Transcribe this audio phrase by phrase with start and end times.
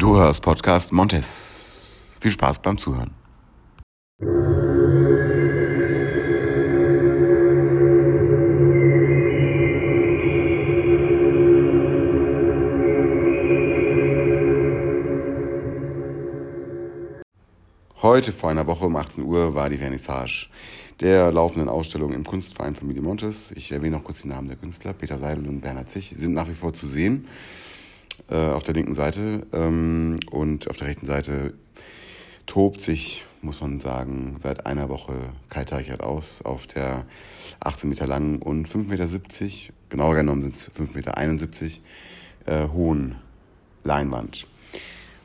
[0.00, 2.16] Du hörst Podcast Montes.
[2.22, 3.10] Viel Spaß beim Zuhören.
[18.00, 20.48] Heute vor einer Woche um 18 Uhr war die Vernissage
[21.00, 23.52] der laufenden Ausstellung im Kunstverein Familie Montes.
[23.54, 24.94] Ich erwähne noch kurz die Namen der Künstler.
[24.94, 27.26] Peter Seidel und Bernhard Zich sind nach wie vor zu sehen
[28.28, 29.46] äh, auf der linken Seite.
[29.52, 31.54] Ähm, und auf der rechten Seite
[32.46, 35.14] tobt sich, muss man sagen, seit einer Woche
[35.48, 37.04] Kai Teichert aus auf der
[37.60, 41.80] 18 Meter langen und 5,70 Meter, genauer genommen sind es 5,71
[42.44, 43.16] Meter, äh, hohen
[43.84, 44.46] Leinwand.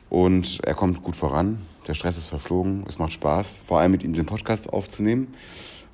[0.08, 1.60] Und er kommt gut voran.
[1.88, 2.84] Der Stress ist verflogen.
[2.88, 5.34] Es macht Spaß, vor allem mit ihm den Podcast aufzunehmen.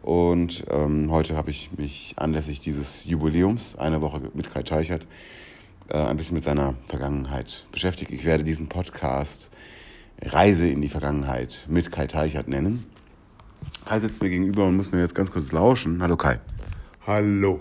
[0.02, 5.06] Und ähm, heute habe ich mich anlässlich dieses Jubiläums, eine Woche mit Kai Teichert,
[5.88, 8.10] äh, ein bisschen mit seiner Vergangenheit beschäftigt.
[8.10, 9.50] Ich werde diesen Podcast
[10.20, 12.86] Reise in die Vergangenheit mit Kai Teichert nennen.
[13.84, 16.02] Kai sitzt mir gegenüber und muss mir jetzt ganz kurz lauschen.
[16.02, 16.40] Hallo Kai.
[17.06, 17.60] Hallo.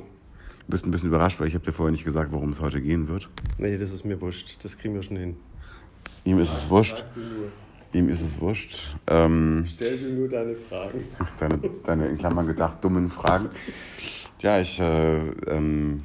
[0.59, 2.81] Du bist ein bisschen überrascht, weil ich habe dir vorher nicht gesagt, worum es heute
[2.81, 3.29] gehen wird.
[3.57, 4.63] Nee, das ist mir wurscht.
[4.63, 5.35] Das kriegen wir schon hin.
[6.23, 7.03] Ihm ist es wurscht.
[7.93, 8.95] Ihm ist es wurscht.
[9.07, 11.03] Ähm, Stell dir nur deine Fragen.
[11.39, 13.49] deine, deine in Klammern gedacht dummen Fragen.
[14.39, 15.97] Ja, ich, äh, ähm,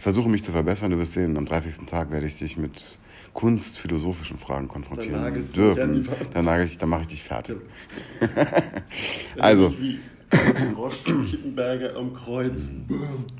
[0.00, 0.92] ich versuche mich zu verbessern.
[0.92, 1.84] Du wirst sehen, am 30.
[1.84, 2.98] Tag werde ich dich mit
[3.34, 6.08] kunstphilosophischen Fragen konfrontieren Dann dürfen.
[6.32, 7.58] Dann nagel ich, dann mache ich dich fertig.
[9.38, 9.98] also, Wie
[10.74, 12.68] Roche von Kittenberger am Kreuz.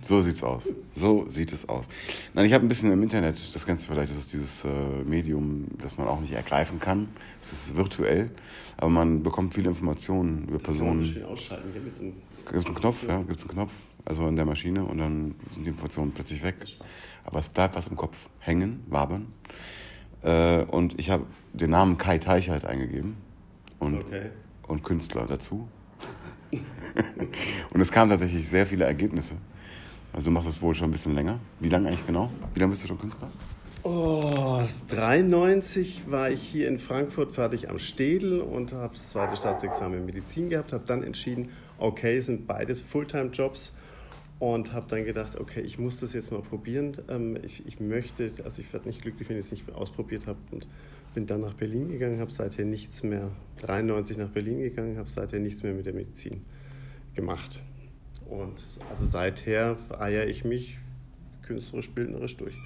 [0.02, 0.76] So sieht's aus.
[0.92, 1.88] So sieht es aus.
[2.34, 4.68] Nein, ich habe ein bisschen im Internet, das kennst du vielleicht, das ist dieses äh,
[5.06, 7.08] Medium, das man auch nicht ergreifen kann.
[7.40, 8.30] Es ist virtuell,
[8.76, 11.06] aber man bekommt viele Informationen über Das kann man so Personen.
[11.06, 11.68] schön ausschalten.
[11.74, 12.12] Einen
[12.44, 13.72] Gibt es einen Knopf, ja, gibt es einen Knopf,
[14.04, 16.56] also in der Maschine und dann sind die Informationen plötzlich weg.
[17.24, 19.32] Aber es bleibt was im Kopf hängen, wabern.
[20.22, 23.16] Äh, und ich habe den Namen Kai Teichert eingegeben
[23.78, 24.30] und, Okay.
[24.66, 25.68] und Künstler dazu.
[27.72, 29.36] und es kamen tatsächlich sehr viele Ergebnisse.
[30.12, 31.38] Also du machst es wohl schon ein bisschen länger.
[31.60, 32.30] Wie lange eigentlich genau?
[32.54, 33.28] Wie lange bist du schon Künstler?
[33.82, 40.00] Oh, 93 war ich hier in Frankfurt fertig am Städel und habe das zweite Staatsexamen
[40.00, 40.72] in Medizin gehabt.
[40.72, 43.72] Habe dann entschieden, okay, sind beides Fulltime-Jobs
[44.40, 46.96] und habe dann gedacht, okay, ich muss das jetzt mal probieren.
[47.08, 50.38] Ähm, ich, ich möchte, also ich werde nicht glücklich, wenn ich es nicht ausprobiert habe
[50.50, 50.66] und
[51.14, 55.40] bin dann nach Berlin gegangen, habe seither nichts mehr, 93 nach Berlin gegangen, habe seither
[55.40, 56.44] nichts mehr mit der Medizin
[57.14, 57.60] gemacht.
[58.26, 58.54] Und
[58.88, 60.78] also seither eier ich mich
[61.42, 62.56] künstlerisch-bildnerisch durch.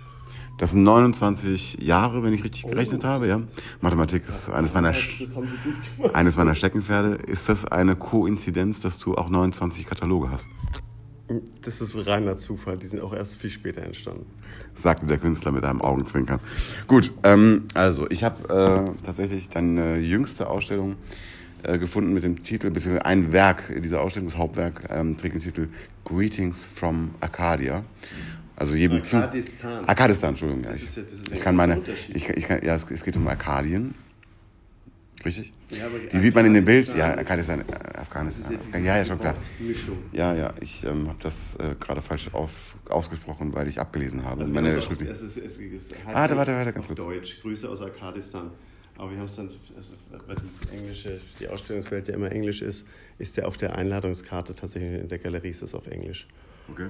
[0.59, 3.27] Das sind 29 Jahre, wenn ich richtig gerechnet habe.
[3.27, 3.43] Ja.
[3.81, 4.95] Mathematik ist eines meiner,
[6.13, 7.17] eines meiner Steckenpferde.
[7.27, 10.47] Ist das eine Koinzidenz, dass du auch 29 Kataloge hast?
[11.63, 14.27] Das ist reiner Zufall, die sind auch erst viel später entstanden.
[14.75, 16.39] sagte der Künstler mit einem Augenzwinkern.
[16.87, 20.97] Gut, ähm, also ich habe äh, tatsächlich deine jüngste Ausstellung
[21.63, 25.41] äh, gefunden mit dem Titel, beziehungsweise ein Werk dieser Ausstellung, das Hauptwerk, ähm, trägt den
[25.43, 25.69] Titel
[26.05, 27.85] Greetings from Arcadia.
[28.57, 29.85] Also jedem zu- Arkadistan.
[29.87, 30.65] Arkadistan, Entschuldigung.
[30.65, 31.81] Ja, Das ich, ist ja- das ist ja ich kann meine,
[32.13, 33.95] ich, ich kann, ja, es, es geht um Arkadien.
[35.25, 35.53] Richtig?
[35.71, 36.95] Ja, aber die sieht man in dem Bild.
[36.95, 38.53] Ja, Arkadistan, äh, Das Afghanistan.
[38.55, 39.35] ist ja, Ja, ja, schon klar.
[39.59, 39.99] Mischung.
[40.13, 44.43] Ja, ja, ich ähm, habe das äh, gerade falsch auf, ausgesprochen, weil ich abgelesen habe.
[44.43, 46.99] Also Meine auch- es ist, es ist, Warte, nicht warte, warte, ganz auf kurz.
[46.99, 47.41] Deutsch.
[47.41, 48.51] Grüße aus Arkadistan.
[48.97, 49.95] Aber wir haben es dann, also,
[50.27, 52.87] weil die englische, die Ausstellungswelt ja immer Englisch ist,
[53.19, 56.29] ist ja auf der Einladungskarte tatsächlich in der Galerie ist das auf Englisch.
[56.71, 56.87] Okay.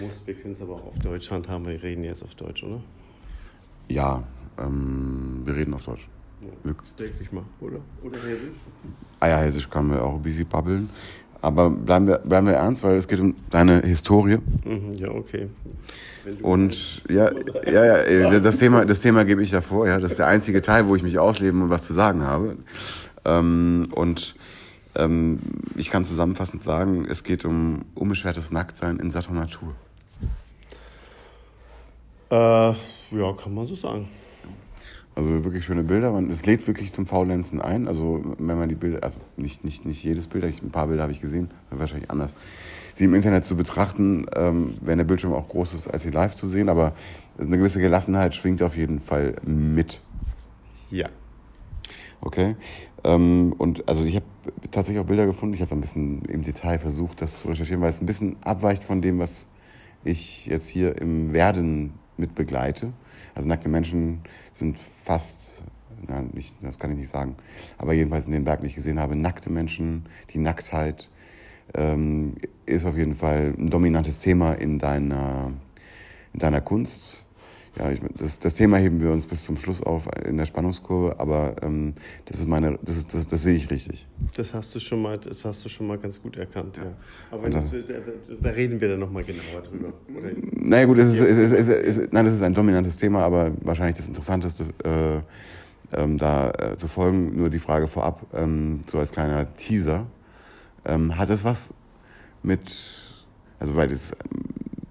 [0.00, 2.80] Muss, wir können es aber auch auf Deutsch handhaben, wir reden jetzt auf Deutsch, oder?
[3.88, 4.26] Ja,
[4.58, 6.08] ähm, wir reden auf Deutsch.
[6.62, 7.78] Wir- Denke ich mal, oder?
[8.02, 8.56] Oder Hessisch?
[9.20, 10.88] Ah ja, Hessisch können wir auch ein bisschen babbeln.
[11.40, 14.38] Aber bleiben wir, bleiben wir ernst, weil es geht um deine Historie.
[14.64, 15.48] Mhm, ja, okay.
[16.42, 17.30] Und ja,
[17.64, 17.96] ja, ja,
[18.32, 19.86] äh, das Thema, das Thema gebe ich ja vor.
[19.86, 22.56] Ja, das ist der einzige Teil, wo ich mich ausleben und was zu sagen habe.
[23.24, 24.34] Ähm, und
[24.96, 25.38] ähm,
[25.76, 29.74] ich kann zusammenfassend sagen, es geht um unbeschwertes Nacktsein in satter Natur.
[32.30, 32.34] Äh,
[33.16, 34.08] ja, kann man so sagen.
[35.18, 36.12] Also wirklich schöne Bilder.
[36.12, 37.88] Man, es lädt wirklich zum Faulenzen ein.
[37.88, 41.02] Also wenn man die Bilder, also nicht, nicht, nicht jedes Bild, ich, ein paar Bilder
[41.02, 42.36] habe ich gesehen, wahrscheinlich anders.
[42.94, 46.36] Sie im Internet zu betrachten, ähm, wenn der Bildschirm auch groß ist, als sie live
[46.36, 46.92] zu sehen, aber
[47.36, 50.02] eine gewisse Gelassenheit schwingt auf jeden Fall mit.
[50.88, 51.08] Ja.
[52.20, 52.54] Okay.
[53.02, 54.26] Ähm, und also ich habe
[54.70, 55.52] tatsächlich auch Bilder gefunden.
[55.52, 58.84] Ich habe ein bisschen im Detail versucht, das zu recherchieren, weil es ein bisschen abweicht
[58.84, 59.48] von dem, was
[60.04, 62.92] ich jetzt hier im Werden mit begleite.
[63.34, 64.20] Also nackte Menschen
[64.52, 65.64] sind fast,
[66.06, 67.36] nein, nicht, das kann ich nicht sagen,
[67.78, 71.10] aber jedenfalls in den ich gesehen habe, nackte Menschen, die Nacktheit
[71.74, 72.34] ähm,
[72.66, 75.52] ist auf jeden Fall ein dominantes Thema in deiner,
[76.32, 77.24] in deiner Kunst.
[77.78, 81.18] Ja, ich, das, das Thema heben wir uns bis zum Schluss auf in der Spannungskurve,
[81.18, 81.94] aber ähm,
[82.24, 84.06] das ist meine, das, ist, das, das sehe ich richtig.
[84.36, 86.92] Das hast du schon mal, das hast du schon mal ganz gut erkannt, ja.
[87.30, 87.94] Aber das, da,
[88.40, 89.92] da, reden wir dann nochmal genauer drüber.
[90.16, 90.30] Oder?
[90.52, 93.52] Naja gut, es ist, es, ist, es, ist, nein, das ist ein dominantes Thema, aber
[93.62, 94.64] wahrscheinlich das Interessanteste.
[94.84, 95.20] Äh,
[95.92, 97.36] ähm, da äh, zu folgen.
[97.36, 100.06] Nur die Frage vorab, ähm, so als kleiner Teaser.
[100.84, 101.74] Ähm, hat es was
[102.42, 103.02] mit,
[103.58, 104.12] also weil das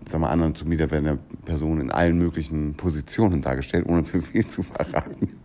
[0.09, 4.03] sag mal, anderen zu mir, da werden ja Personen in allen möglichen Positionen dargestellt, ohne
[4.03, 5.37] zu viel zu verraten.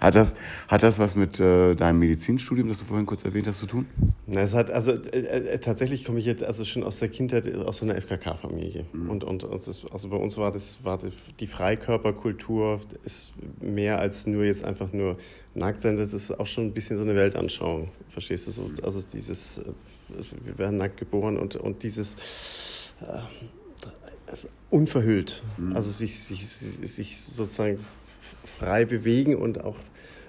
[0.00, 0.34] Hat das,
[0.66, 3.86] hat das was mit äh, deinem Medizinstudium, das du vorhin kurz erwähnt hast, zu tun?
[4.26, 7.54] Na, es hat, also äh, äh tatsächlich komme ich jetzt also schon aus der Kindheit
[7.54, 8.86] aus so einer FKK-Familie.
[8.92, 9.10] Mhm.
[9.10, 14.00] Und, und, und das, also bei uns war das, war das, die Freikörperkultur ist mehr
[14.00, 15.16] als nur jetzt einfach nur
[15.54, 17.90] nackt sein, das ist auch schon ein bisschen so eine Weltanschauung.
[18.08, 18.70] Verstehst du so?
[18.82, 19.64] Also dieses, äh,
[20.44, 22.16] wir werden nackt geboren und, und dieses.
[23.02, 23.20] Äh,
[24.70, 25.42] unverhüllt.
[25.56, 25.76] Mhm.
[25.76, 27.80] Also sich, sich, sich sozusagen
[28.44, 29.76] frei bewegen und auch,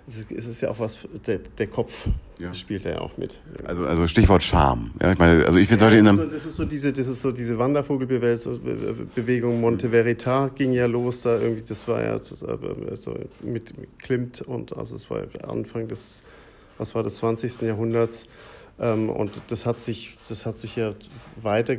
[0.07, 2.07] es ist ja auch was, der, der Kopf
[2.39, 2.53] ja.
[2.53, 3.39] spielt ja auch mit.
[3.63, 4.91] Also, also Stichwort Scham.
[5.01, 6.31] Ja, ich meine, also ich bin ja, heute in einem.
[6.31, 9.61] Das ist so diese, das ist so diese Wandervogelbewegung.
[9.61, 14.75] Monte Verita ging ja los da irgendwie, das war ja das, also mit Klimt und
[14.75, 16.23] also es war Anfang des,
[16.77, 17.61] was war das, 20.
[17.61, 18.25] Jahrhunderts.
[18.79, 20.93] Ähm, und das hat sich, das hat sich ja
[21.41, 21.77] weiter,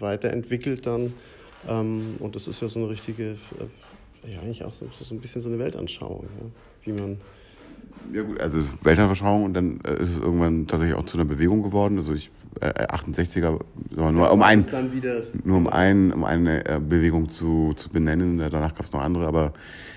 [0.00, 1.14] weiterentwickelt dann.
[1.68, 3.32] Ähm, und das ist ja so eine richtige,
[4.24, 6.46] äh, ja eigentlich auch so, so ein bisschen so eine Weltanschauung, ja?
[6.84, 7.20] wie man
[8.12, 11.18] ja gut, also es ist Weltanschauung und dann äh, ist es irgendwann tatsächlich auch zu
[11.18, 11.96] einer Bewegung geworden.
[11.96, 12.30] Also ich
[12.60, 13.60] äh, 68er,
[13.90, 14.64] nur ja, um ein,
[15.44, 18.38] nur um ein, um eine äh, Bewegung zu, zu benennen.
[18.38, 19.52] Danach gab es noch andere, aber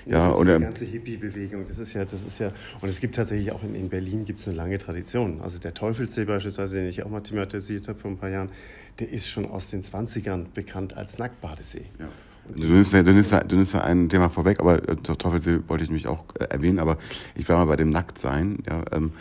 [0.05, 0.29] ja.
[0.29, 2.51] Und die ganze Hippie-Bewegung, das ist ja, das ist ja,
[2.81, 5.41] und es gibt tatsächlich auch in, in Berlin gibt es eine lange Tradition.
[5.41, 8.49] Also der Teufelsee beispielsweise, den ich auch mal thematisiert habe vor ein paar Jahren,
[8.99, 11.85] der ist schon aus den 20ern bekannt als Nacktbadesee.
[11.99, 12.07] Ja.
[12.55, 15.59] Du nimmst, ja, du, nimmst ja, du nimmst ja ein Thema vorweg, aber äh, Teufelsee
[15.67, 16.97] wollte ich mich auch äh, erwähnen, aber
[17.35, 19.11] ich bleibe mal bei dem Nacktsein, ja, ähm,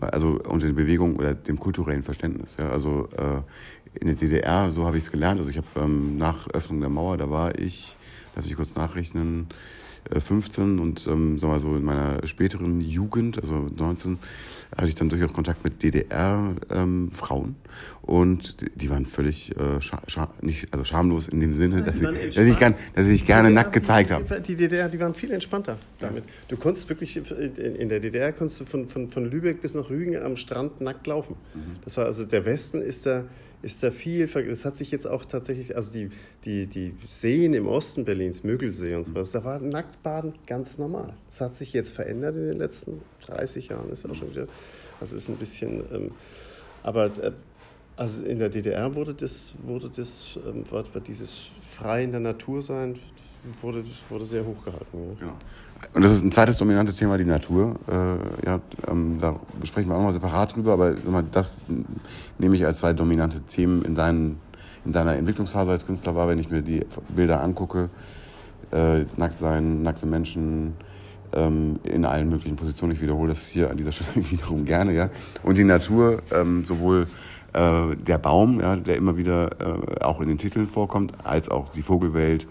[0.00, 2.56] also unter der Bewegung oder dem kulturellen Verständnis.
[2.58, 3.40] Ja, also äh,
[4.00, 6.90] in der DDR, so habe ich es gelernt, also ich habe ähm, nach Öffnung der
[6.90, 7.96] Mauer, da war ich,
[8.34, 9.48] lass mich kurz nachrechnen,
[10.18, 14.18] 15 und ähm, sag mal so in meiner späteren Jugend, also 19,
[14.76, 17.54] hatte ich dann durchaus Kontakt mit DDR-Frauen ähm,
[18.02, 22.34] und die waren völlig äh, scha scha nicht, also schamlos in dem Sinne, dass, ich,
[22.34, 24.40] dass, ich gern, dass ich gerne DDR, nackt gezeigt habe.
[24.40, 26.24] Die DDR, die waren viel entspannter damit.
[26.48, 30.16] Du konntest wirklich in der DDR konntest du von, von, von Lübeck bis nach Rügen
[30.16, 31.36] am Strand nackt laufen.
[31.54, 31.76] Mhm.
[31.84, 33.24] Das war also der Westen ist da
[33.64, 36.10] ist da viel, das hat sich jetzt auch tatsächlich, also die,
[36.44, 41.14] die, die Seen im Osten Berlins, Mögelsee und so was, da war Nacktbaden ganz normal.
[41.30, 44.46] Das hat sich jetzt verändert in den letzten 30 Jahren, ist auch schon wieder,
[45.00, 46.10] also ist ein bisschen, ähm,
[46.82, 47.32] aber äh,
[47.96, 52.60] also in der DDR wurde das, wurde das, ähm, war, dieses frei in der Natur
[52.60, 52.98] sein,
[53.62, 55.00] wurde, wurde sehr hochgehalten.
[55.00, 55.14] Ja.
[55.20, 55.32] Genau.
[55.92, 57.74] Und das ist ein zweites dominantes Thema, die Natur.
[57.88, 61.60] Äh, ja, ähm, da sprechen wir auch noch mal separat drüber, aber mal, das
[62.38, 64.40] nehme ich als zwei dominante Themen in, deinen,
[64.84, 66.84] in deiner Entwicklungsphase als Künstler wahr, wenn ich mir die
[67.14, 67.90] Bilder angucke.
[68.72, 70.74] Äh, nackt sein, nackte Menschen
[71.32, 72.92] ähm, in allen möglichen Positionen.
[72.92, 74.94] Ich wiederhole das hier an dieser Stelle wiederum gerne.
[74.94, 75.10] Ja.
[75.42, 77.06] Und die Natur, ähm, sowohl
[77.52, 81.68] äh, der Baum, ja, der immer wieder äh, auch in den Titeln vorkommt, als auch
[81.68, 82.48] die Vogelwelt,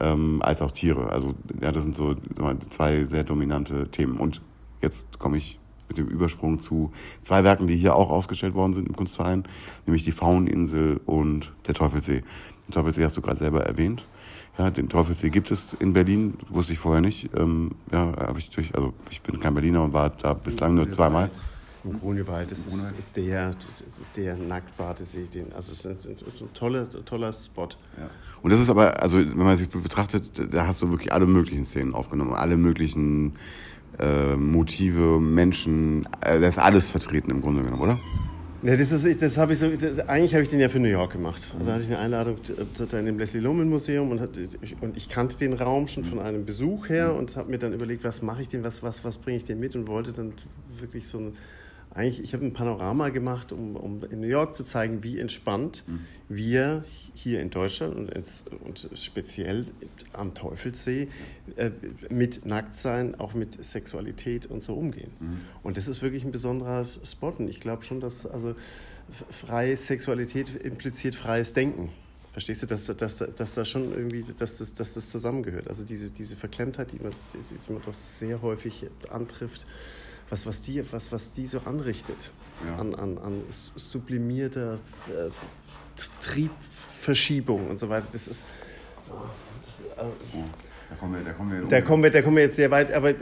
[0.00, 1.10] ähm, als auch Tiere.
[1.10, 2.14] Also ja, das sind so
[2.70, 4.18] zwei sehr dominante Themen.
[4.18, 4.40] Und
[4.82, 5.58] jetzt komme ich
[5.88, 6.90] mit dem Übersprung zu
[7.22, 9.44] zwei Werken, die hier auch ausgestellt worden sind im Kunstverein,
[9.86, 12.22] nämlich die Fauninsel und der Teufelsee.
[12.68, 14.04] Den Teufelsee hast du gerade selber erwähnt.
[14.58, 17.28] Ja, den Teufelsee gibt es in Berlin, wusste ich vorher nicht.
[17.36, 20.90] Ähm, ja, habe ich durch, also ich bin kein Berliner und war da bislang nur
[20.90, 21.30] zweimal.
[21.86, 23.52] Im Grunewald, das ist der,
[24.16, 27.68] der Nacktbadesee, den, also es ist ein, ein toller, toller Spot.
[27.96, 28.08] Ja.
[28.42, 31.64] Und das ist aber, also wenn man sich betrachtet, da hast du wirklich alle möglichen
[31.64, 33.34] Szenen aufgenommen, alle möglichen
[34.00, 38.00] äh, Motive, Menschen, äh, da ist alles vertreten im Grunde genommen, oder?
[38.62, 40.88] Ja, das ist, das habe ich so, das, eigentlich habe ich den ja für New
[40.88, 41.54] York gemacht.
[41.56, 42.36] Also hatte ich eine Einladung
[42.92, 44.30] in dem Leslie Lohman Museum und, hat,
[44.80, 48.02] und ich kannte den Raum schon von einem Besuch her und habe mir dann überlegt,
[48.02, 50.32] was mache ich denn, was, was, was bringe ich denn mit und wollte dann
[50.80, 51.36] wirklich so ein
[51.96, 55.82] eigentlich, ich habe ein Panorama gemacht, um, um, in New York zu zeigen, wie entspannt
[55.86, 56.00] mhm.
[56.28, 56.84] wir
[57.14, 59.64] hier in Deutschland und, ins, und speziell
[60.12, 61.08] am Teufelssee
[61.56, 61.70] äh,
[62.10, 65.10] mit Nacktsein, auch mit Sexualität und so umgehen.
[65.20, 65.40] Mhm.
[65.62, 67.30] Und das ist wirklich ein besonderer Spot.
[67.38, 68.54] Und ich glaube schon, dass also
[69.30, 71.90] freie Sexualität impliziert freies Denken.
[72.32, 75.68] Verstehst du, dass, dass, dass da schon irgendwie, dass das, dass das zusammengehört?
[75.68, 79.66] Also diese, diese Verklemmtheit, die man, die man doch sehr häufig antrifft,
[80.30, 82.30] was, was, die, was, was die so anrichtet
[82.66, 82.76] ja.
[82.76, 84.78] an, an, an sublimierter
[85.08, 85.30] äh,
[86.20, 88.06] Triebverschiebung und so weiter.
[88.12, 88.44] Das ist.
[89.08, 89.14] Oh,
[89.64, 90.10] das, äh,
[90.88, 92.92] Da kommen wir, da kommen wir, da kommen wir, da kommen wir jetzt sehr weit.
[92.92, 93.12] Aber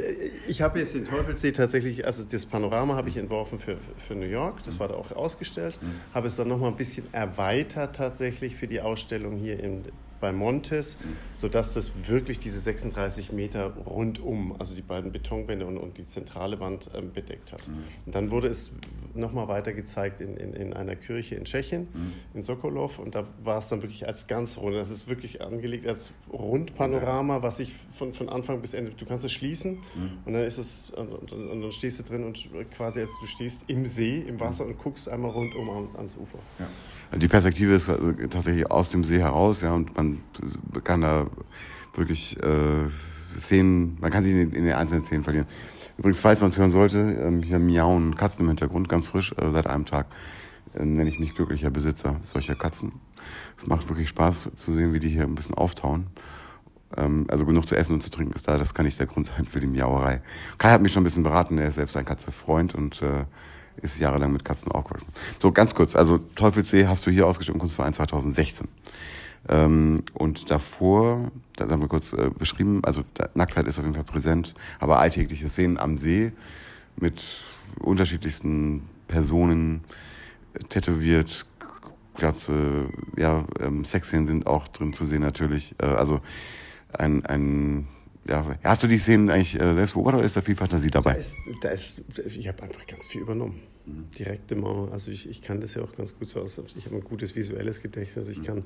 [0.46, 4.26] ich habe jetzt den Teufelssee tatsächlich, also das Panorama habe ich entworfen für, für New
[4.26, 4.62] York.
[4.64, 5.78] Das war da auch ausgestellt.
[5.80, 5.94] Mhm.
[6.12, 9.84] Habe es dann noch mal ein bisschen erweitert tatsächlich für die Ausstellung hier in,
[10.25, 10.97] bei Montes,
[11.35, 16.61] sodass das wirklich diese 36 Meter rundum, also die beiden Betonwände und, und die zentrale
[16.61, 17.69] Wand ähm, bedeckt hat.
[17.69, 17.85] Mhm.
[18.07, 18.73] Und dann wurde es
[19.14, 22.12] nochmal weiter gezeigt in, in, in, einer Kirche in Tschechien, mhm.
[22.33, 24.75] in Sokolov, und da war es dann wirklich als ganz rund.
[24.76, 29.26] Das ist wirklich angelegt als Rundpanorama, was ich von, von Anfang bis Ende, du kannst
[29.26, 30.19] es schließen mhm.
[30.25, 33.26] und dann ist es, und, und, und, dann stehst du drin und quasi als du
[33.26, 36.38] stehst im See, im Wasser und guckst einmal rundum ans Ufer.
[36.59, 36.66] Ja.
[37.19, 40.13] Die Perspektive ist äh, tatsächlich aus dem See heraus, ja, und man
[40.83, 41.26] kann da
[41.94, 42.88] wirklich äh,
[43.37, 45.47] Szenen, man kann sich in, in den einzelnen Szenen verlieren.
[45.97, 49.50] Übrigens, falls man es hören sollte, ähm, hier miauen Katzen im Hintergrund, ganz frisch, äh,
[49.52, 50.06] seit einem Tag.
[50.75, 52.92] Äh, nenne ich mich glücklicher Besitzer solcher Katzen.
[53.56, 56.09] Es macht wirklich Spaß zu sehen, wie die hier ein bisschen auftauen.
[56.97, 59.26] Ähm, also genug zu essen und zu trinken ist da, das kann nicht der Grund
[59.26, 60.21] sein für die Miauerei.
[60.59, 63.25] Kai hat mich schon ein bisschen beraten, er ist selbst ein Katzefreund und äh,
[63.83, 65.12] ist jahrelang mit Katzen aufgewachsen.
[65.40, 68.68] So, ganz kurz, also Teufelssee hast du hier ausgestellt im Kunstverein 2016.
[69.48, 73.02] Ähm, und davor, da haben wir kurz äh, beschrieben, also
[73.34, 76.32] Nacktheit ist auf jeden Fall präsent, aber alltägliche Szenen am See
[76.96, 77.22] mit
[77.80, 79.82] unterschiedlichsten Personen,
[80.68, 81.46] tätowiert,
[82.14, 85.74] Glatze, ja, ähm, Sexszenen sind auch drin zu sehen natürlich.
[85.82, 86.20] Äh, also
[86.92, 87.88] ein, ein
[88.26, 91.12] ja, hast du die Szenen eigentlich äh, selbst beobachtet oder ist da viel Fantasie dabei?
[91.12, 93.60] Da ist, da ist, ich habe einfach ganz viel übernommen.
[93.84, 94.08] Mhm.
[94.16, 94.88] Direkt immer.
[94.92, 96.58] Also ich, ich kann das ja auch ganz gut so aus.
[96.76, 98.28] Ich habe ein gutes visuelles Gedächtnis.
[98.28, 98.44] Ich mhm.
[98.44, 98.64] kann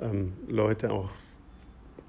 [0.00, 1.10] ähm, Leute auch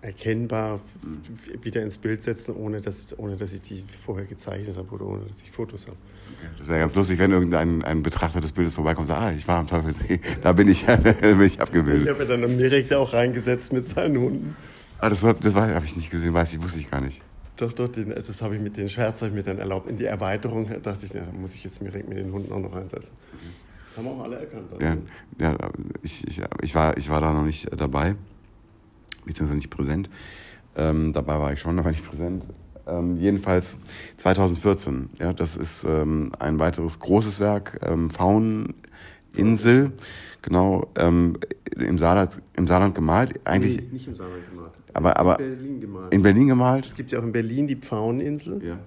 [0.01, 1.63] erkennbar mhm.
[1.63, 5.25] wieder ins Bild setzen, ohne dass, ohne dass ich die vorher gezeichnet habe oder ohne
[5.25, 5.98] dass ich Fotos habe.
[6.38, 6.50] Okay.
[6.58, 9.48] Das wäre ganz lustig, wenn irgendein ein Betrachter des Bildes vorbeikommt und sagt, ah, ich
[9.48, 10.86] war am Teufelsee, da bin ich,
[11.22, 12.03] bin ich abgebildet.
[12.03, 14.56] Ich habe ja dann Mirek da auch reingesetzt mit seinen Hunden.
[15.00, 17.22] Ah, das, war, das war, habe ich nicht gesehen, weiß ich, wusste ich gar nicht.
[17.58, 19.88] Doch, doch, den, das habe ich mit den Scherz habe ich mir dann erlaubt.
[19.88, 22.60] In die Erweiterung dachte ich, ja, da muss ich jetzt direkt mit den Hunden auch
[22.60, 23.13] noch einsetzen.
[23.98, 24.72] Das haben auch alle erkannt.
[24.80, 24.96] Ja,
[25.42, 25.58] ja
[26.04, 28.16] ich, ich, ich, war, ich war da noch nicht dabei,
[29.25, 30.08] beziehungsweise nicht präsent.
[30.75, 32.46] Ähm, dabei war ich schon, aber nicht präsent.
[32.86, 33.80] Ähm, jedenfalls
[34.18, 39.94] 2014, ja, das ist ähm, ein weiteres großes Werk, ähm, Fauninsel,
[40.44, 41.38] genau, ähm,
[41.75, 43.39] im, Saarland, im Saarland gemalt.
[43.46, 44.74] Eigentlich, nee, nicht im Saarland gemalt.
[44.94, 46.13] Aber, aber in Berlin gemalt.
[46.13, 46.86] In Berlin gemalt?
[46.86, 48.63] Es gibt ja auch in Berlin die Pfaueninsel.
[48.63, 48.77] Ja.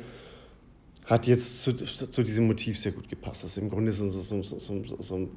[1.08, 3.42] hat jetzt zu, zu, diesem Motiv sehr gut gepasst.
[3.42, 5.28] Das ist im Grunde so, so, so, so,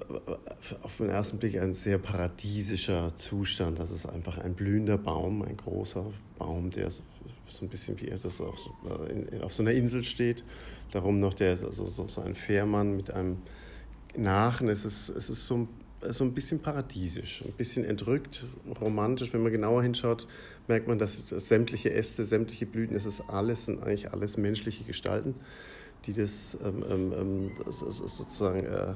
[0.83, 3.79] auf den ersten Blick ein sehr paradiesischer Zustand.
[3.79, 6.05] Das ist einfach ein blühender Baum, ein großer
[6.37, 7.03] Baum, der so,
[7.61, 8.69] ein bisschen wie er das auf,
[9.41, 10.43] auf so einer Insel steht.
[10.91, 13.37] Darum noch der, so, so, ein Fährmann mit einem
[14.17, 14.67] Nachen.
[14.67, 15.69] Es ist, es ist so,
[16.09, 18.45] so ein bisschen paradiesisch, ein bisschen entrückt,
[18.79, 19.33] romantisch.
[19.33, 20.27] Wenn man genauer hinschaut,
[20.67, 25.35] merkt man, dass sämtliche Äste, sämtliche Blüten, es ist alles, sind eigentlich alles menschliche Gestalten,
[26.05, 28.93] die das, ähm, ähm, ähm das, das sozusagen äh,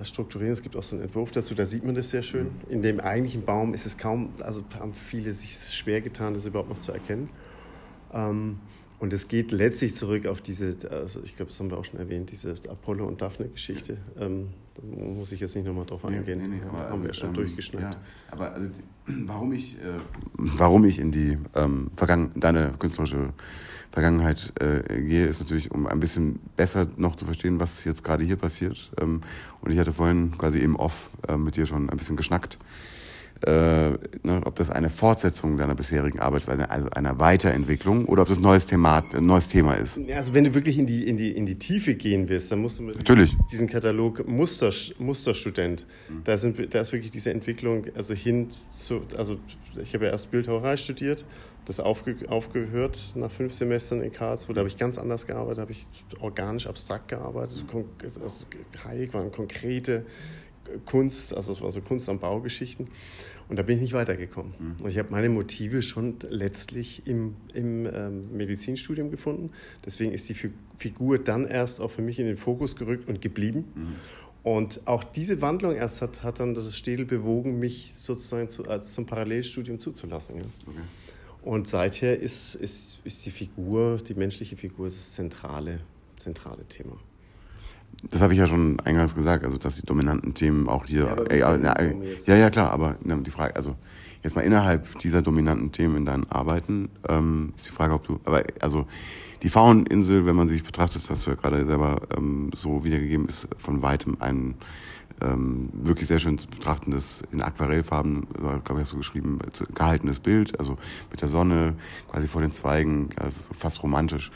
[0.00, 0.52] äh, strukturieren.
[0.52, 2.50] Es gibt auch so einen Entwurf dazu, da sieht man das sehr schön.
[2.68, 6.68] In dem eigentlichen Baum ist es kaum, also haben viele sich schwer getan, das überhaupt
[6.68, 7.28] noch zu erkennen.
[8.12, 8.60] Ähm,
[9.04, 12.00] und es geht letztlich zurück auf diese, also ich glaube, das haben wir auch schon
[12.00, 13.98] erwähnt, diese Apollo- und Daphne-Geschichte.
[14.18, 16.38] Ähm, da muss ich jetzt nicht nochmal drauf eingehen.
[16.38, 17.90] Nee, nee, nee, aber, haben wir ja schon ähm, durchgeschnitten.
[17.90, 17.96] Ja,
[18.30, 18.70] aber also,
[19.26, 19.98] warum, ich, äh,
[20.38, 23.34] warum ich in die ähm, Vergangen deine künstlerische
[23.92, 28.24] Vergangenheit äh, gehe, ist natürlich, um ein bisschen besser noch zu verstehen, was jetzt gerade
[28.24, 28.90] hier passiert.
[28.98, 29.20] Ähm,
[29.60, 32.58] und ich hatte vorhin quasi eben off äh, mit dir schon ein bisschen geschnackt
[33.46, 33.90] äh,
[34.22, 38.28] ne, ob das eine Fortsetzung deiner bisherigen Arbeit ist, eine, also eine Weiterentwicklung oder ob
[38.28, 40.00] das ein neues Thema, ein neues Thema ist.
[40.14, 42.78] Also wenn du wirklich in die, in die, in die Tiefe gehen willst, dann musst
[42.78, 43.36] du mit Natürlich.
[43.50, 46.24] diesen Katalog Muster, Musterstudent, mhm.
[46.24, 49.38] da, sind, da ist wirklich diese Entwicklung, also hin zu, also
[49.82, 51.24] ich habe ja erst Bildhauerei studiert,
[51.64, 54.54] das aufge, aufgehört nach fünf Semestern in Karlsruhe.
[54.54, 55.86] Da habe ich ganz anders gearbeitet, habe ich
[56.20, 57.64] organisch abstrakt gearbeitet.
[58.22, 58.44] Also
[58.84, 60.04] Hayek waren konkrete
[60.86, 62.88] Kunst, also es war so Kunst am Baugeschichten.
[63.48, 64.54] Und da bin ich nicht weitergekommen.
[64.58, 64.84] Mhm.
[64.84, 69.50] Und ich habe meine Motive schon letztlich im, im ähm, Medizinstudium gefunden.
[69.84, 70.36] Deswegen ist die
[70.76, 73.64] Figur dann erst auch für mich in den Fokus gerückt und geblieben.
[73.74, 73.94] Mhm.
[74.42, 78.92] Und auch diese Wandlung erst hat, hat dann das Städel bewogen, mich sozusagen zu, als
[78.92, 80.36] zum Parallelstudium zuzulassen.
[80.36, 80.44] Ja.
[80.66, 80.80] Okay.
[81.42, 85.80] Und seither ist, ist, ist die Figur, die menschliche Figur, das zentrale,
[86.18, 86.98] zentrale Thema.
[88.10, 91.16] Das habe ich ja schon eingangs gesagt, also dass die dominanten Themen auch hier.
[91.30, 91.94] Ja, äh,
[92.26, 93.76] ja, ja, klar, aber ne, die Frage, also
[94.22, 98.20] jetzt mal innerhalb dieser dominanten Themen in deinen Arbeiten, ähm, ist die Frage, ob du,
[98.24, 98.86] aber also
[99.42, 103.48] die Fauninsel, wenn man sich betrachtet, hast du ja gerade selber ähm, so wiedergegeben, ist
[103.58, 104.54] von weitem ein
[105.20, 108.26] ähm, wirklich sehr schön zu betrachtendes, in Aquarellfarben,
[108.64, 109.38] glaube ich, hast du geschrieben,
[109.74, 110.76] gehaltenes Bild, also
[111.10, 111.74] mit der Sonne
[112.10, 114.30] quasi vor den Zweigen, ist fast romantisch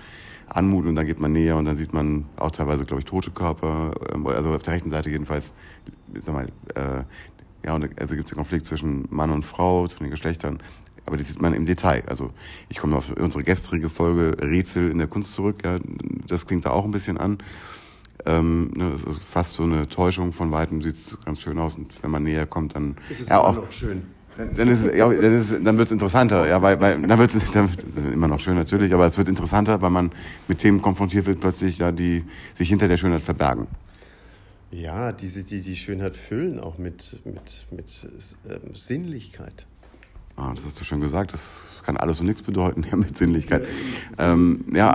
[0.49, 3.31] anmuten und dann geht man näher und dann sieht man auch teilweise, glaube ich, tote
[3.31, 5.53] Körper, ähm, also auf der rechten Seite jedenfalls,
[6.19, 7.05] sag mal, äh,
[7.65, 10.59] ja, und also gibt es den Konflikt zwischen Mann und Frau, zwischen den Geschlechtern,
[11.05, 12.05] aber das sieht man im Detail.
[12.07, 12.31] Also
[12.69, 15.79] ich komme auf unsere gestrige Folge Rätsel in der Kunst zurück, ja,
[16.27, 17.39] das klingt da auch ein bisschen an.
[18.27, 21.77] Ähm, ne, das ist fast so eine Täuschung von weitem, sieht es ganz schön aus
[21.77, 24.03] und wenn man näher kommt, dann ist ja auch noch schön.
[24.57, 27.43] Dann ist, ja, dann, ist, dann wird es interessanter, ja, weil, weil dann wird es
[28.05, 30.13] immer noch schön natürlich, aber es wird interessanter, weil man
[30.47, 33.67] mit Themen konfrontiert wird, plötzlich ja, die sich hinter der Schönheit verbergen.
[34.71, 37.89] Ja, diese, die die Schönheit füllen auch mit, mit, mit
[38.49, 39.67] äh, Sinnlichkeit.
[40.39, 43.67] Ah, das hast du schon gesagt, das kann alles und nichts bedeuten ja, mit Sinnlichkeit.
[44.17, 44.95] Ja, ähm, ja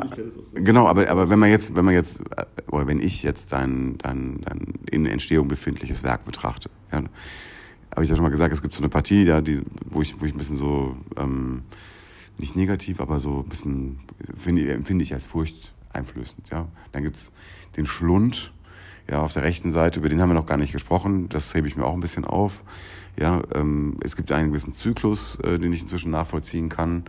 [0.54, 3.98] genau, aber, aber wenn man jetzt, wenn man jetzt, äh, oder wenn ich jetzt dein,
[3.98, 7.04] dein, dein in Entstehung befindliches Werk betrachte, ja,
[7.92, 10.22] habe ich ja schon mal gesagt, es gibt so eine Partie, ja, die, wo ich,
[10.22, 11.64] wo ich ein bisschen so, ähm,
[12.38, 14.00] nicht negativ, aber so ein bisschen,
[14.38, 16.70] finde, empfinde ich als furchteinflößend, ja.
[16.94, 17.34] Dann gibt's
[17.76, 18.54] den Schlund,
[19.10, 21.68] ja, auf der rechten Seite, über den haben wir noch gar nicht gesprochen, das hebe
[21.68, 22.64] ich mir auch ein bisschen auf.
[23.20, 27.04] Ja, ähm, es gibt einen gewissen Zyklus, äh, den ich inzwischen nachvollziehen kann.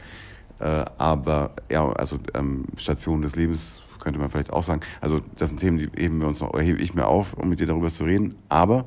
[0.60, 4.82] Äh, aber ja, also ähm, Station des Lebens könnte man vielleicht auch sagen.
[5.00, 7.60] Also das sind Themen, die heben wir uns noch, hebe ich mir auf, um mit
[7.60, 8.34] dir darüber zu reden.
[8.48, 8.84] Aber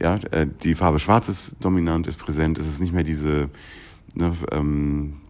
[0.00, 2.58] ja, äh, die Farbe Schwarz ist dominant, ist präsent.
[2.58, 3.50] Es ist nicht mehr diese
[4.14, 5.21] ne, ähm,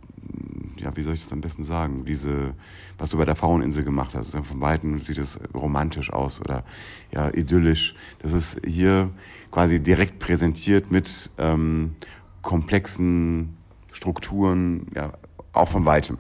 [0.78, 2.04] ja, wie soll ich das am besten sagen?
[2.04, 2.54] Diese,
[2.98, 4.34] was du bei der Fraueninsel gemacht hast.
[4.36, 6.64] Von Weitem sieht es romantisch aus oder
[7.12, 7.94] ja, idyllisch.
[8.20, 9.10] Das ist hier
[9.50, 11.94] quasi direkt präsentiert mit ähm,
[12.42, 13.56] komplexen
[13.92, 15.12] Strukturen, ja,
[15.52, 16.18] auch von Weitem.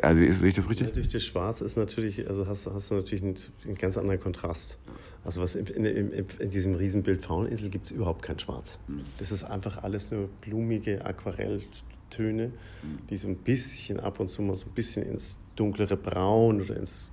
[0.00, 0.88] Also sehe ich das richtig?
[0.88, 4.20] Ja, durch das Schwarz ist natürlich, also hast, hast du natürlich einen, einen ganz anderen
[4.20, 4.78] Kontrast.
[5.24, 8.78] Also was in, in, in, diesem Riesenbild Fraueninsel gibt es überhaupt kein Schwarz.
[8.86, 9.02] Hm.
[9.18, 11.60] Das ist einfach alles nur blumige Aquarell,
[12.12, 12.52] Töne,
[13.10, 16.76] die so ein bisschen ab und zu mal so ein bisschen ins dunklere Braun oder
[16.76, 17.10] ins,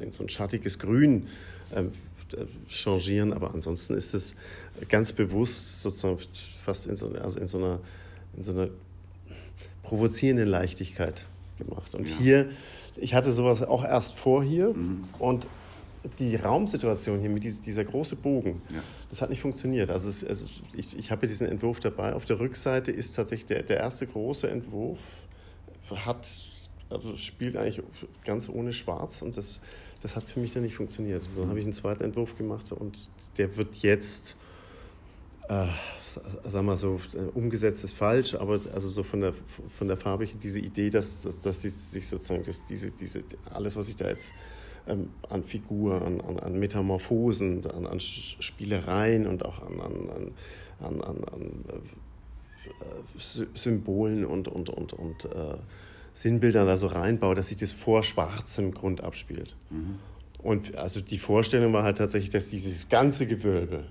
[0.00, 1.26] in so ein schattiges Grün
[1.70, 1.84] äh,
[2.68, 4.34] changieren, aber ansonsten ist es
[4.88, 6.18] ganz bewusst sozusagen
[6.64, 7.80] fast in so, also in so, einer,
[8.36, 8.68] in so einer
[9.82, 11.24] provozierenden Leichtigkeit
[11.58, 11.94] gemacht.
[11.94, 12.16] Und ja.
[12.18, 12.48] hier,
[12.96, 15.02] ich hatte sowas auch erst vor hier mhm.
[15.18, 15.46] und
[16.18, 18.82] die Raumsituation hier mit dieser, dieser große Bogen, ja.
[19.10, 19.90] das hat nicht funktioniert.
[19.90, 20.44] Also, es, also
[20.76, 22.14] ich, ich habe diesen Entwurf dabei.
[22.14, 25.26] Auf der Rückseite ist tatsächlich der, der erste große Entwurf,
[25.90, 26.28] hat,
[26.90, 27.82] also spielt eigentlich
[28.24, 29.60] ganz ohne Schwarz und das,
[30.00, 31.24] das hat für mich dann nicht funktioniert.
[31.36, 34.36] Dann habe ich einen zweiten Entwurf gemacht und der wird jetzt,
[35.48, 35.66] äh,
[36.48, 37.00] sagen wir so,
[37.34, 39.34] umgesetzt ist falsch, aber also so von der,
[39.76, 43.88] von der Farbe, diese Idee, dass, dass, dass sich sozusagen, dass diese, diese, alles, was
[43.88, 44.32] ich da jetzt
[44.86, 51.64] ähm, an Figur, an, an, an Metamorphosen, an, an, Spielereien und auch an, an, an
[52.64, 55.56] äh, Symbolen und, und, und, und äh,
[56.14, 59.56] Sinnbildern da so reinbaue, dass sich das vor schwarzem Grund abspielt.
[59.70, 59.98] Mhm.
[60.38, 63.84] Und also die Vorstellung war halt tatsächlich, dass dieses ganze Gewölbe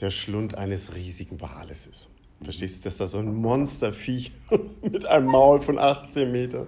[0.00, 2.08] der Schlund eines riesigen Wales ist.
[2.42, 4.32] Verstehst du, dass da so ein Monsterviech
[4.82, 6.66] mit einem Maul von 18 Metern,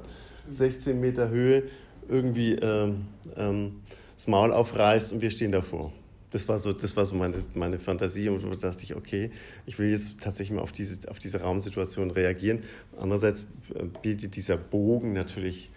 [0.49, 1.65] 16 Meter Höhe
[2.09, 3.81] irgendwie ähm, ähm,
[4.17, 5.93] das Maul aufreißt und wir stehen davor.
[6.31, 9.31] Das war so, das war so meine, meine Fantasie und da dachte ich, okay,
[9.67, 12.65] ich will jetzt tatsächlich mal auf diese, auf diese Raumsituation reagieren.
[12.99, 15.71] Andererseits äh, bietet dieser Bogen natürlich,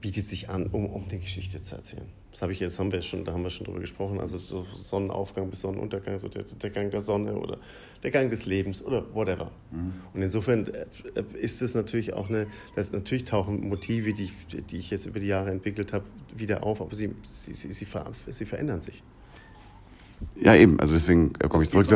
[0.00, 2.19] bietet sich an, um, um eine Geschichte zu erzählen.
[2.30, 4.64] Das habe ich jetzt, haben wir schon, da haben wir schon drüber gesprochen, also so
[4.74, 7.58] Sonnenaufgang bis Sonnenuntergang, so der, der Gang der Sonne oder
[8.02, 9.50] der Gang des Lebens oder whatever.
[9.72, 9.94] Mhm.
[10.14, 14.32] Und insofern äh, ist es natürlich auch eine, das natürlich tauchen Motive, die ich,
[14.66, 16.04] die ich jetzt über die Jahre entwickelt habe,
[16.36, 19.02] wieder auf, aber sie, sie, sie, sie, ver, sie verändern sich.
[20.36, 20.78] Ja, eben.
[20.78, 21.86] Also deswegen äh, komme ich, zurück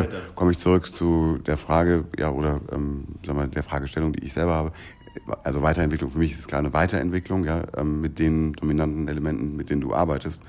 [0.51, 4.53] ich zurück zu der Frage, ja, oder ähm, sag mal, der Fragestellung, die ich selber
[4.53, 4.71] habe
[5.43, 9.55] also Weiterentwicklung, für mich ist es klar eine Weiterentwicklung, ja, ähm, mit den dominanten Elementen,
[9.55, 10.41] mit denen du arbeitest.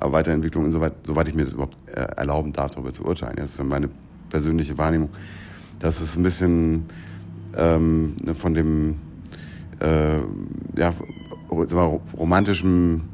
[0.00, 3.36] Aber Weiterentwicklung, insoweit, soweit ich mir das überhaupt äh, erlauben darf, darüber zu urteilen.
[3.36, 3.88] Das ist meine
[4.28, 5.10] persönliche Wahrnehmung,
[5.78, 6.86] dass es ein bisschen
[7.56, 8.96] ähm, ne, von dem
[9.80, 10.18] äh,
[10.76, 10.94] ja,
[11.50, 13.08] romantischen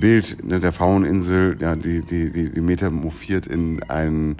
[0.00, 4.36] Bild ne, der Fraueninsel, ja, die, die, die, die metamorphiert in ein,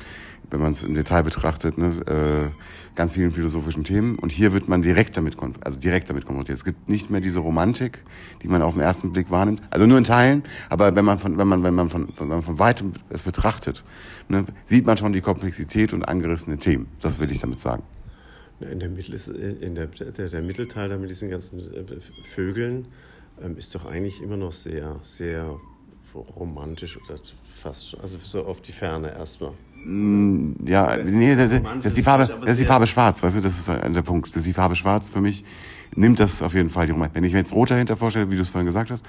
[0.50, 2.50] wenn man es im Detail betrachtet, ne, äh,
[2.94, 4.18] ganz vielen philosophischen Themen.
[4.18, 6.58] Und hier wird man direkt damit, also direkt damit konfrontiert.
[6.58, 8.02] Es gibt nicht mehr diese Romantik,
[8.42, 9.62] die man auf den ersten Blick wahrnimmt.
[9.70, 12.42] Also nur in Teilen, aber wenn man von, wenn man, wenn man von, wenn man
[12.42, 13.84] von weitem es betrachtet,
[14.28, 16.88] ne, sieht man schon die Komplexität und angerissene Themen.
[17.00, 17.82] Das will ich damit sagen.
[18.60, 19.14] In der, Mittel
[19.60, 22.00] in der, der, der Mittelteil da mit diesen ganzen äh,
[22.34, 22.86] Vögeln
[23.42, 25.58] ähm, ist doch eigentlich immer noch sehr, sehr
[26.14, 27.18] romantisch oder
[27.52, 29.52] fast schon, also so auf die Ferne erstmal.
[29.84, 33.40] Mm, ja, nee, das, das, ist die Farbe, das ist die Farbe schwarz, weißt du,
[33.40, 34.28] das ist der Punkt.
[34.30, 35.44] Das ist die Farbe schwarz für mich,
[35.94, 37.16] nimmt das auf jeden Fall die Romantik.
[37.16, 39.04] Wenn ich mir jetzt rot dahinter vorstelle, wie du es vorhin gesagt hast,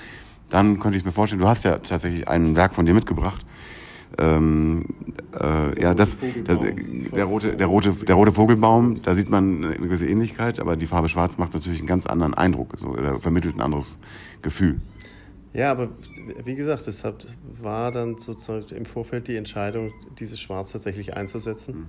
[0.49, 3.45] dann könnte ich mir vorstellen, du hast ja tatsächlich ein Werk von dir mitgebracht.
[4.17, 4.85] Ähm,
[5.39, 9.75] äh, ja, das, das, der, rote, der, rote, der rote Vogelbaum, da sieht man eine
[9.75, 13.55] gewisse Ähnlichkeit, aber die Farbe Schwarz macht natürlich einen ganz anderen Eindruck, so, oder vermittelt
[13.55, 13.97] ein anderes
[14.41, 14.79] Gefühl.
[15.56, 15.89] Ja, aber
[16.44, 17.26] wie gesagt, deshalb
[17.62, 21.74] war dann sozusagen im Vorfeld die Entscheidung, dieses Schwarz tatsächlich einzusetzen.
[21.74, 21.86] Hm.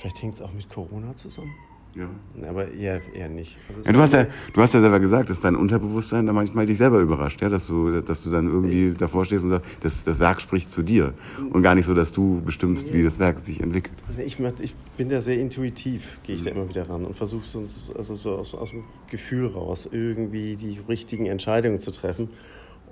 [0.00, 1.54] Vielleicht hängt es auch mit Corona zusammen.
[1.94, 2.08] Ja.
[2.48, 3.58] Aber eher, eher nicht.
[3.68, 6.66] Also ja, du, hast ja, du hast ja selber gesagt, dass dein Unterbewusstsein da manchmal
[6.66, 7.48] dich selber überrascht, ja?
[7.48, 10.82] dass, du, dass du dann irgendwie davor stehst und sagst, das, das Werk spricht zu
[10.82, 11.14] dir.
[11.50, 13.96] Und gar nicht so, dass du bestimmst, wie das Werk sich entwickelt.
[14.24, 17.64] Ich, ich bin da sehr intuitiv, gehe ich da immer wieder ran und versuche so,
[17.96, 22.28] also so aus, aus dem Gefühl raus irgendwie die richtigen Entscheidungen zu treffen.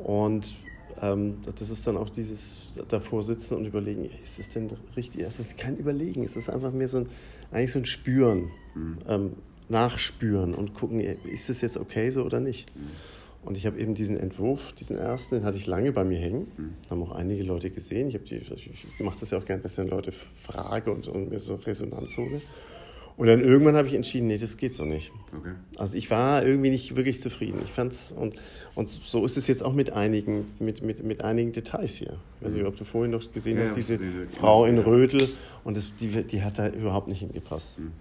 [0.03, 0.55] Und
[1.03, 2.57] ähm, das ist dann auch dieses
[2.89, 5.23] davor sitzen und überlegen, ist es denn richtig?
[5.23, 7.09] Es ist kein Überlegen, es ist einfach mehr so ein,
[7.51, 8.99] eigentlich so ein Spüren, mhm.
[9.09, 9.33] ähm,
[9.69, 12.75] Nachspüren und gucken, ist es jetzt okay so oder nicht?
[12.77, 12.91] Mhm.
[13.47, 16.49] Und ich habe eben diesen Entwurf, diesen ersten, den hatte ich lange bei mir hängen.
[16.57, 16.75] Mhm.
[16.91, 18.09] Haben auch einige Leute gesehen.
[18.09, 21.31] Ich, die, ich mache das ja auch gerne, dass ich dann Leute frage und, und
[21.31, 22.41] mir so Resonanz hole.
[23.17, 25.11] Und dann irgendwann habe ich entschieden, nee, das geht so nicht.
[25.35, 25.53] Okay.
[25.77, 27.61] Also ich war irgendwie nicht wirklich zufrieden.
[27.65, 28.35] Ich fand's und,
[28.75, 32.19] und so ist es jetzt auch mit einigen, mit, mit, mit einigen Details hier.
[32.41, 35.31] Ich weiß nicht, ob du vorhin noch gesehen ja, hast, diese, diese Frau in Rödel
[35.65, 37.79] und das, die, die hat da überhaupt nicht hingepasst.
[37.79, 37.93] Mhm.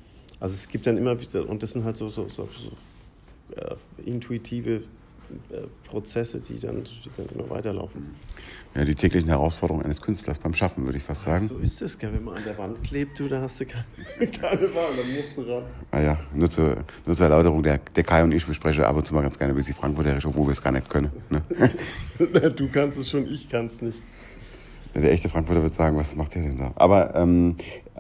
[0.41, 3.75] Also es gibt dann immer wieder, und das sind halt so, so, so, so äh,
[4.05, 4.83] intuitive
[5.87, 8.15] Prozesse, die dann, die dann immer weiterlaufen.
[8.75, 11.47] Ja, die täglichen Herausforderungen eines Künstlers beim Schaffen, würde ich fast sagen.
[11.47, 13.85] So ist es, wenn man an der Wand klebt, du, da hast du keine,
[14.31, 15.63] keine Wahl, dann musst du ran.
[15.91, 18.95] Ah ja, nur zur, nur zur Erläuterung, der, der Kai und ich, wir sprechen ab
[18.95, 21.09] und zu mal ganz gerne ein bisschen Frankfurterisch, obwohl wir es gar nicht können.
[21.29, 21.41] Ne?
[22.55, 24.01] du kannst es schon, ich kann es nicht.
[24.93, 26.71] Der echte Frankfurter wird sagen, was macht der denn da?
[26.75, 27.55] Aber ähm,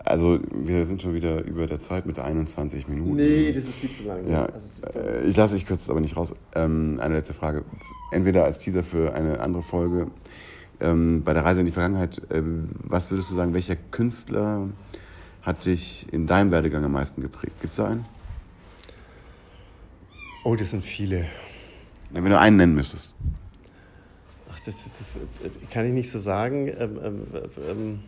[0.05, 3.15] also wir sind schon wieder über der Zeit mit 21 Minuten.
[3.15, 4.27] Nee, das ist viel zu lang.
[4.29, 6.33] Ja, also, äh, ich lasse, ich kürze es aber nicht raus.
[6.53, 7.63] Ähm, eine letzte Frage.
[8.11, 10.07] Entweder als Teaser für eine andere Folge.
[10.81, 12.41] Ähm, bei der Reise in die Vergangenheit, äh,
[12.83, 14.69] was würdest du sagen, welcher Künstler
[15.41, 17.59] hat dich in deinem Werdegang am meisten geprägt?
[17.61, 18.05] Gibt es da einen?
[20.43, 21.25] Oh, das sind viele.
[22.11, 23.15] Wenn du einen nennen müsstest
[24.65, 26.67] das, das, das, kann ich nicht so sagen.
[26.67, 27.27] Ähm, ähm,
[27.69, 27.99] ähm,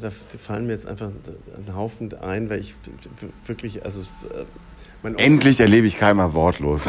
[0.00, 2.74] da fallen mir jetzt einfach ein Haufen ein, weil ich
[3.46, 4.44] wirklich, also äh,
[5.02, 6.84] Endlich erlebe ich keinmal wortlos.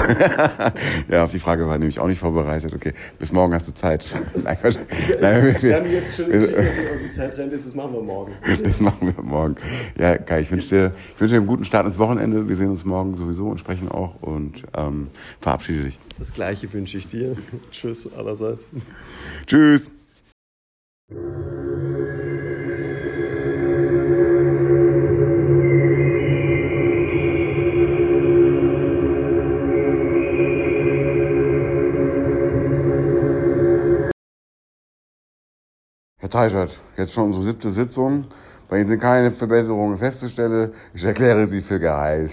[1.09, 2.73] ja, auf die Frage war nämlich auch nicht vorbereitet.
[2.73, 4.05] Okay, bis morgen hast du Zeit.
[4.43, 4.57] Nein,
[5.21, 8.33] nein, wir, haben jetzt schon entschieden, dass die Zeit rennt das machen wir morgen.
[8.63, 9.55] Das machen wir morgen.
[9.97, 12.49] Ja, Kai, ich wünsche dir, ich wünsche dir einen guten Start ins Wochenende.
[12.49, 15.07] Wir sehen uns morgen sowieso und sprechen auch und ähm,
[15.39, 15.99] verabschiede dich.
[16.19, 17.37] Das Gleiche wünsche ich dir.
[17.71, 18.67] Tschüss allerseits.
[19.47, 19.89] Tschüss.
[36.31, 38.25] Teichert, jetzt schon unsere siebte Sitzung.
[38.69, 40.71] Bei Ihnen sind keine Verbesserungen festzustellen.
[40.93, 42.31] Ich erkläre Sie für geheilt.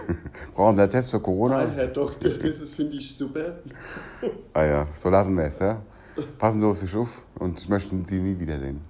[0.54, 1.58] Brauchen Sie einen Test für Corona?
[1.58, 3.56] Nein, Herr Doktor, das finde ich super.
[4.54, 5.82] ah ja, so lassen wir es, ja?
[6.38, 8.80] Passen Sie auf sich auf und ich möchte Sie nie wiedersehen.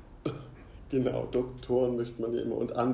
[0.89, 2.93] Genau, Doktoren möchte man ja immer und Anwälte.